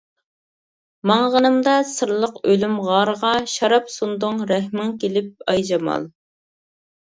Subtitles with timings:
[1.11, 6.13] ماڭغىنىمدا سىرلىق ئۆلۈم غارىغا، شاراب سۇندۇڭ رەھمىڭ كېلىپ ئايجامال.